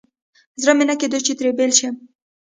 زړه 0.61 0.73
مې 0.77 0.85
نه 0.89 0.95
کېده 0.99 1.19
چې 1.25 1.33
ترې 1.37 1.51
بېل 1.57 1.71
شم. 1.79 1.95